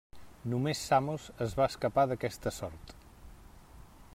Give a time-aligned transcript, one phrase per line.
[0.53, 2.95] Només Samos es va escapar d'aquesta sort.